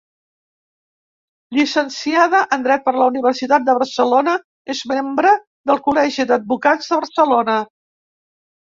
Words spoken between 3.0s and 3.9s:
la Universitat de